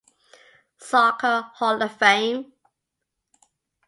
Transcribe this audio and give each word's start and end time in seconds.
Soccer 0.79 1.51
Hall 1.57 1.79
of 1.83 1.95
Fame. 1.95 2.53